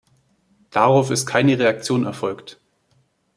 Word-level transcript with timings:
Darauf 0.71 1.11
ist 1.11 1.27
keine 1.27 1.59
Reaktion 1.59 2.05
erfolgt. 2.05 2.59